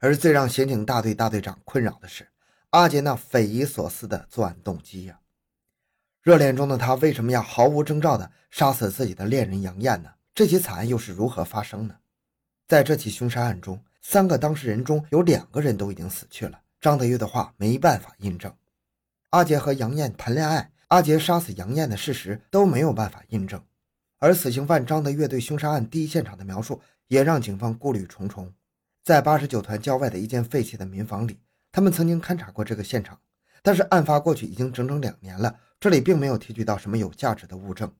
[0.00, 2.26] 而最让刑警大队大队长困扰的是
[2.70, 5.20] 阿杰那匪夷所思的作案动机呀。
[6.22, 10.10] 热恋中的他为什么要毫无征兆地杀死自己的恋人杨艳呢？
[10.34, 11.94] 这起惨案又是如何发生的？
[12.66, 16.58] 在这起凶杀案中，三个当事人中有两个人都已经死去了。
[16.80, 18.50] 张德月的话没办法印证。
[19.30, 23.62] 阿杰和杨艳谈恋爱，阿杰杀死杨艳的事实都没有办法印证。
[24.18, 28.52] 而死刑犯张德月对凶杀案第一现场的描述，也让警方顾虑重重。
[29.02, 31.40] 在八十九团郊外的一间废弃的民房里，
[31.72, 33.18] 他们曾经勘察过这个现场，
[33.62, 35.58] 但是案发过去已经整整两年了。
[35.80, 37.90] 这里并没有提取到什么有价值的物证，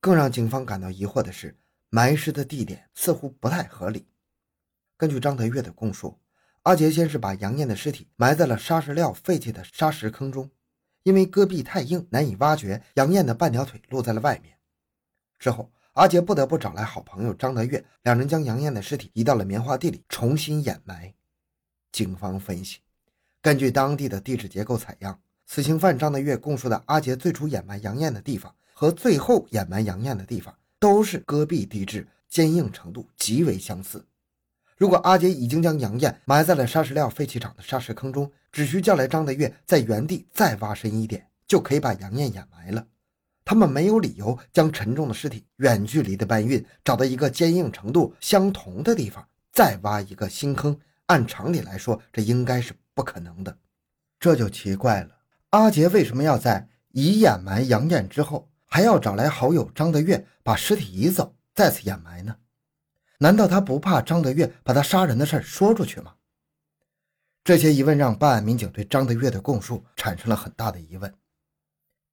[0.00, 1.58] 更让警方感到疑惑的是，
[1.90, 4.06] 埋尸的地点似乎不太合理。
[4.96, 6.20] 根据张德月的供述，
[6.62, 10.48] 阿杰先是把杨艳的尸体埋在了沙石料废弃的沙石坑中，
[11.02, 14.56] 因为戈壁太硬难以挖掘，杨艳的半条腿露在了外面。
[15.40, 21.12] 之后，阿杰不得不找来好朋友张德月，两人将杨艳的尸体移到了棉花地里重新掩埋。
[21.90, 22.78] 警方分析，
[23.42, 25.18] 根据当地的地质结构采样。
[25.44, 34.06] 死刑犯张德月供述的阿杰最初掩埋杨艳的地方和最后掩埋杨艳的地方都是戈壁地质，坚硬程度极为相似。
[34.76, 42.86] 如果阿杰已经将杨艳埋在了砂石料废弃场的砂石坑中，只需叫来张德月在原地再挖深一点，就可以把杨艳掩埋了。
[43.48, 50.78] 他们没有理由将沉重的尸体远距离的搬运，找到一个坚硬程度相同的地方再挖一个新坑。
[51.06, 53.56] 按常理来说，这应该是不可能的。
[54.20, 55.16] 这就奇怪了。
[55.48, 62.36] 阿杰为什么要在已掩埋杨艳之后，还要找来好友张德月把尸体移走，再次掩埋呢？
[63.16, 66.12] 难道他不怕张德月把他杀人的事说出去吗？
[67.42, 71.10] 这些疑问让办案民警对张德月的供述产生了很大的疑问。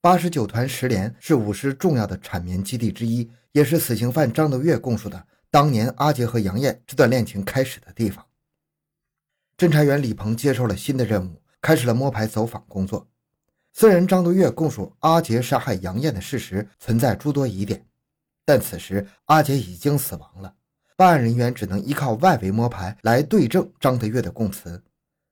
[0.05, 8.23] 八十九团十连是五师重要的产棉基地之一，也是死刑犯张德月供述的当年阿杰和杨艳这段恋情开始的地方。
[9.57, 13.07] 侦查员李鹏接受了新的任务，开始了摸排走访工作。
[13.73, 17.83] 虽然张德月供述阿杰杀害杨艳的事实存在诸多疑点，
[18.45, 20.53] 但此时阿杰已经死亡了，
[20.95, 24.83] 办案人员只能依靠外围摸排来对证张德月的供词，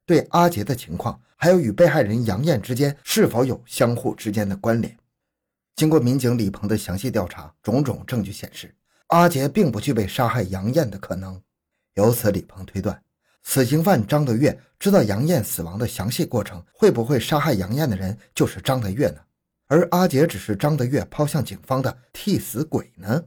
[0.06, 4.98] 对阿杰的情况还有与被害人杨艳之间是否有相互之间的关联。
[5.76, 8.74] 经过民警李鹏的详细调查，种种证据显示，
[9.08, 11.42] 阿杰并不具备杀害杨艳的可能。
[11.96, 13.02] 由此，李鹏推断。
[13.44, 19.20] 死刑犯张德月知道杨艳死亡的详细过程，会不会杀害杨艳的人就是张德月呢？
[19.68, 23.24] 而阿杰只是张德月抛向警方的替死鬼呢？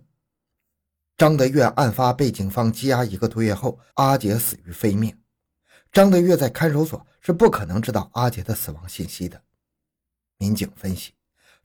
[1.19, 5.15] 张德月案发被警方羁押一个多月后，阿杰死于非命。
[5.97, 9.41] 张德月在看守所是不可能知道阿杰的死亡信息的。
[10.37, 11.15] 民警分析，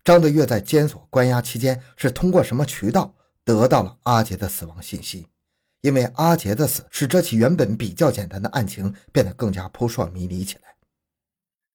[0.05, 5.27] 张德月在监所关押期间是通过什么渠道得到了阿杰的死亡信息？
[5.81, 10.75] 因为阿杰的死，使这起原本比较简单的案情变得更加扑朔迷离起来。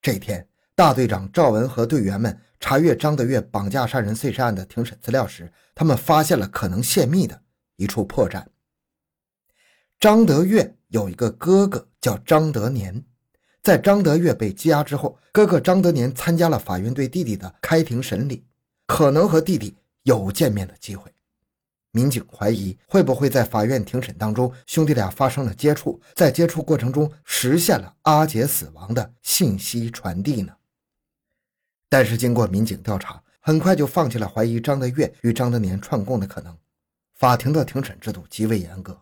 [0.00, 7.42] 这天，大队长赵文和队员们查阅张德月绑架杀人碎尸案的庭审资料时，他们发现了可能泄密的
[7.76, 8.46] 一处破绽。
[10.06, 13.04] 张德月有一个哥哥叫张德年，
[13.60, 18.44] 在张德月被羁押之后，哥哥张德年参加了法院对弟弟的开庭审理，
[18.86, 19.74] 可能和弟弟
[20.04, 21.12] 有见面的机会。
[21.90, 30.52] 民警怀疑会不会在法院庭审当中，兄弟俩发生了接触，在接触过程中实现了阿杰死亡的信息传递呢？
[31.88, 36.56] 但是经过民警调查，很快就放弃了怀疑张德月与张德年串供的可能。
[37.16, 38.96] 法庭的庭审制度极为严格，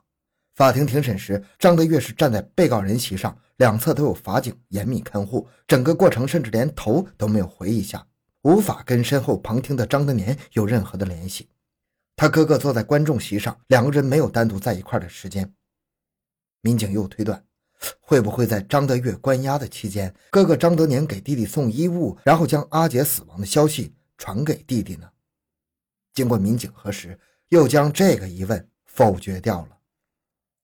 [0.54, 8.06] 法庭庭审时，张德月是站在被告人席上，两侧都有法警严密看护，整个过程甚至连头都没有回一下，
[8.42, 11.48] 无法跟身后旁听的张德年有任何的联系。
[12.14, 15.52] 他哥哥坐在观众席上，两个人没有单独在一块的时间。
[16.60, 17.44] 民警又推断，
[18.00, 25.10] 会不会在张德月关押的期间，哥哥张德年给弟弟送衣物，然后将阿杰死亡的消息传给弟弟呢？
[26.12, 29.73] 经过民警核实，又将这个疑问否决掉了。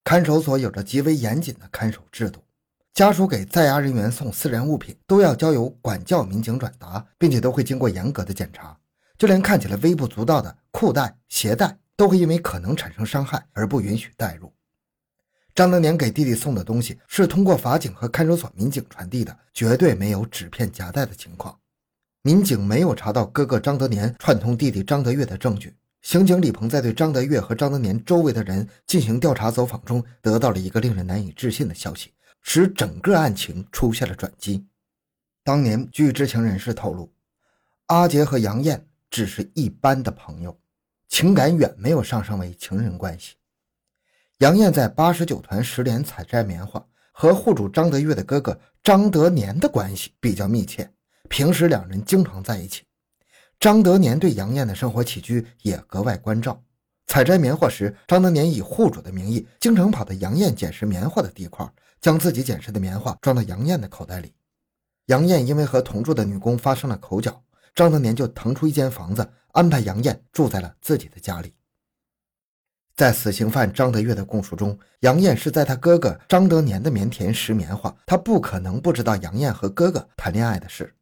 [0.03, 2.43] 看守所有着极为严谨的看守制度，
[2.93, 8.77] 家属给在押人员送私人物品，都要交由管教民警转达，并且都会经过严格的检查。
[9.17, 14.51] 就连看起来微不足道的裤带、鞋带，都会因为可能产生伤害而不允许带入。
[15.53, 21.55] 张德年给弟弟送的东西是通过法警和看守所民警传递的，绝对没有纸片夹带的情况。
[22.23, 25.75] 民警没有查到哥哥张德年串通弟弟张德月的证据。
[26.01, 32.11] 刑警李鹏在对张德月和张德年周围的人进行调查走访中，得到了一个令人难以置信的消息，
[32.41, 34.65] 使整个案情出现了转机。
[35.43, 37.11] 当年，据知情人士透露，
[37.87, 38.85] 阿杰和杨艳。
[39.11, 40.57] 只是一般的朋友，
[41.09, 43.35] 情感远没有上升为情人关系。
[44.37, 46.81] 杨艳在八十九团十连采摘棉花，
[47.11, 50.89] 和户主张德月的哥哥张德年的关系比较密切，
[51.27, 52.83] 平时两人经常在一起。
[53.61, 56.59] 张德年对杨艳的生活起居也格外关照。
[57.05, 61.71] 采摘棉花时，张德年以户主的名义，经常跑到杨艳捡拾棉花的地块，
[62.01, 64.33] 将自己捡拾的棉花装到杨艳的口袋里。
[65.05, 67.39] 杨艳因为和同住的女工发生了口角，
[67.75, 71.53] 张德年就腾出一间房子，安排杨艳住在了自己的家里。
[72.95, 80.95] 在死刑犯张德月的供述中，杨艳是在他哥哥张德年的棉田拾棉花，他不可能不知道杨艳和哥哥谈恋爱的事。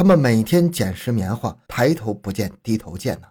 [0.00, 3.26] 他们每天捡拾棉花，抬头不见低头见呢，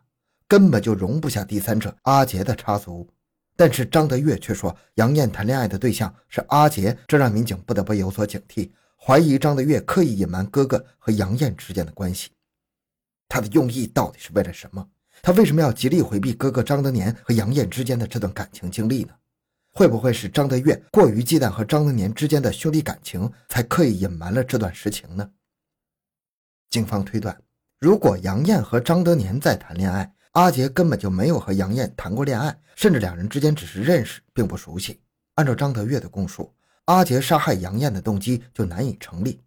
[0.48, 3.10] 根本就容不下第三者阿杰的插足。
[3.56, 12.30] 但是张德月却说杨艳谈恋爱的对象是阿杰，这让民警不得不有所警惕，怀疑张德月刻意隐瞒哥哥和杨艳之间的关系。
[13.27, 14.88] 他的用意到底是为了什么？
[15.24, 19.13] 他为什么要极力回避哥哥张德年和杨艳之间的这段感情经历呢？
[19.74, 25.27] 会不会是张德月过于忌惮和张德年之间的兄弟感情，才刻意隐瞒了这段实情呢？
[26.69, 27.36] 警方推断，
[27.80, 35.00] 如果杨艳和张德年在谈恋爱，阿杰根本就没有和杨艳谈过恋爱，甚至两人之间只是认识，并不熟悉。
[35.36, 36.54] 按照张德月的供述，
[36.86, 39.42] 阿杰杀害杨艳的动机就难以成立。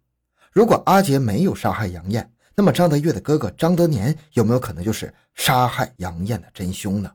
[0.51, 7.09] 如果阿杰没有杀害杨艳，那么张德月的哥哥张德年有没有可能就是杀害杨艳的真凶呢？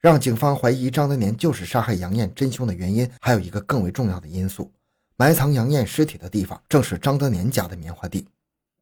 [0.00, 4.70] 让警方怀疑张德年就是杀害杨艳真凶的原因，还有一个更为重要的因素：
[5.16, 8.28] 埋藏杨艳尸体的地方正是张德年家的棉花地。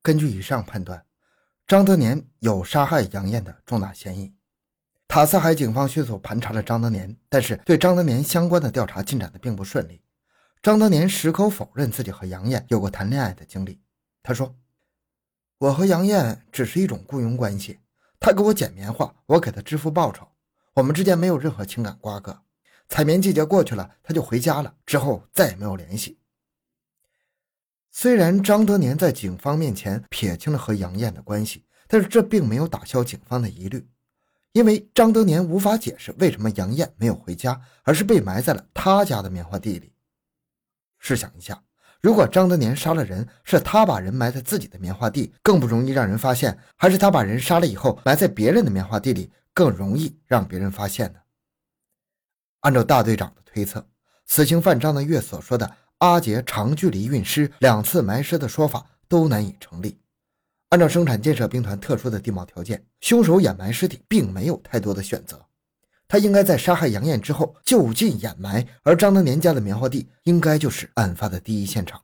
[0.03, 1.05] 根据以上判断，
[1.67, 4.35] 张德年有杀害杨艳的重大嫌疑。
[5.07, 10.03] 塔斯海警方迅速盘查了张德年，但是对张德年相关的调查进展的并不顺利。
[10.61, 13.81] 张德年矢口否认自己和杨艳有过谈恋爱的经历，
[14.23, 14.57] 他说。
[15.59, 17.79] 我和杨艳只是一种雇佣关系，
[18.19, 20.27] 她给我捡棉花，我给她支付报酬，
[20.75, 22.43] 我们之间没有任何情感瓜葛。
[22.89, 26.19] 采棉季节过去了，她就回家了，之后再也没有联系。
[27.95, 33.87] 虽然张德年在警方面前撇清了和杨艳的关系，但是这并没有打消警方的疑虑，
[34.53, 39.93] 因为张德年无法解释为什么杨艳没有回家，而是被埋在了他家的棉花地里。
[40.99, 41.63] 试想一下。
[42.01, 51.21] 如果张德年杀了人，是他把人埋在自己的棉花地，更不容易让人发现；还是他把人杀了以后埋在别人的棉花地里，更容易让别人发现呢？
[52.61, 53.87] 按照大队长的推测，
[54.27, 59.97] 死刑犯张德月所说的阿杰长距离运尸、两次埋尸的说法都难以成立。
[60.71, 65.41] 按照生产建设兵团特殊的地貌条件，凶手掩埋尸体并没有太多的选择。
[66.09, 72.03] 他应该在杀害杨艳之后就近掩埋，而张德年家的棉花地应该就是案发的第一现场。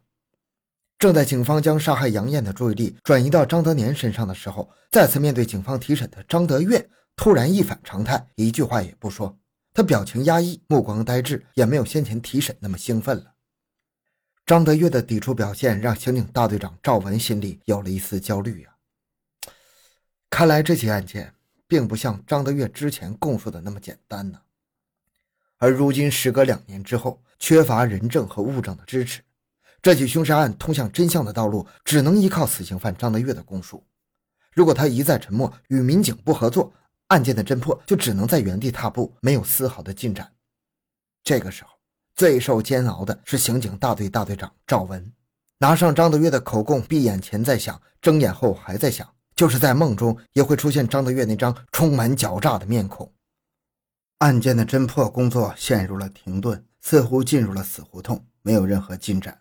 [0.97, 9.37] 正在警方将杀害杨艳的注意力转移到张德年身上的时候，再次面对警方提审的张德月突然一反常态，一句话也不说。
[9.75, 13.25] 他表情压抑，目光呆滞，也没有先前提审那么兴奋了。
[14.49, 18.71] 张德月的抵触表现让刑警大队长赵文心里有了一丝焦虑呀。
[20.31, 21.35] 看来这起案件。
[21.71, 24.41] 并不像张德月之前供述的那么简单呢。
[25.59, 29.21] 而如今时隔两年之后，缺乏人证和物证的支持，
[29.83, 33.85] 这起凶杀案通向真相的道路只能依靠死刑犯张德月的供述。
[34.55, 36.73] 如果他一再沉默，与民警不合作，
[37.09, 40.33] 案件的侦破就只能在原地踏步，没有丝毫的进展。
[41.23, 41.78] 这个时候，
[42.19, 45.13] 最受煎熬的是刑警大队大队长赵文，
[45.59, 49.09] 拿上张德月的口供，闭眼前在想，睁眼后还在想。
[49.37, 53.13] 就是在梦中也会出现张德月那张充满狡诈的面孔。
[54.19, 59.39] 案件的侦破工作陷入了停顿，似乎进入了死胡同，没有任何进展。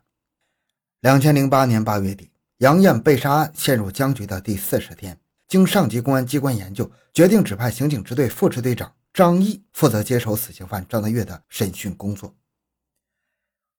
[1.01, 2.29] 两千零八年八月底，
[2.59, 12.35] 杨艳被杀案陷入僵局的第四十天，经上级公安机关研究，决定指派刑警支队副支队长张毅负责接手死刑犯张德月的审讯工作。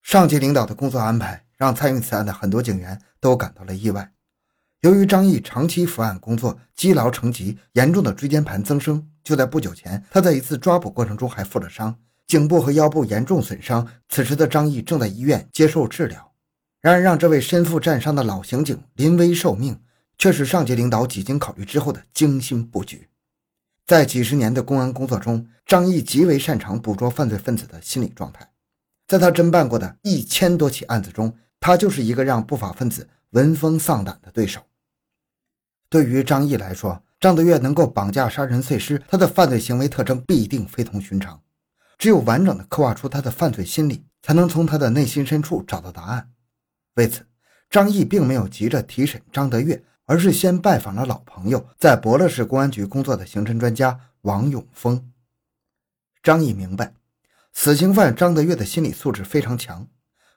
[0.09, 4.11] 上级领导的工作安排让参与此案的很多警员都感到了意外。
[4.81, 9.07] 由于张毅长期伏案工作，积劳成疾，严重的椎间盘增生。
[9.23, 11.95] 就在不久前，他在一次抓捕过程中还负了伤，
[12.27, 13.87] 颈部和腰部严重损伤。
[14.09, 16.33] 此时的张毅正在医院接受治疗。
[16.81, 19.79] 然而，让这位身负战伤的老刑警临危受命，
[20.17, 23.07] 却是上级领导几经考虑之后的精心布局。
[23.87, 28.48] 在几十年的公安工作中，张毅极为擅长捕捉犯罪分子的心理状态。
[29.09, 34.61] 在他侦办过的一千多起案子中，他就是一个让不法分子闻风丧胆的对手。
[35.88, 41.41] 对于张毅来说，张德月能够绑架杀人碎尸，他的犯罪行为特征必定非同寻常。
[41.97, 46.31] 只有完整的刻画出他的犯罪心理，才能从他的内心深处找到答案。
[46.95, 47.27] 为此，
[47.71, 55.11] 张毅并没有急着提审张德月，而是先拜访了老朋友，在博乐市公安局工作的刑侦专家王永峰。
[56.23, 56.93] 张毅明白，
[57.52, 59.88] 死刑犯张德月的心理素质非常强，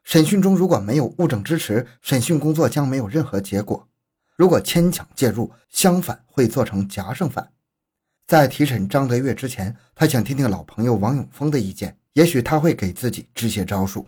[0.03, 3.88] 审讯中如果没有物证支持，审讯工作将没有任何结果；
[4.36, 7.51] 如果牵强介入，相反会做成夹生犯。
[8.25, 14.08] 在提审张德月之前，他想听听老朋友王永峰的意见，也许他会给自己支些招数。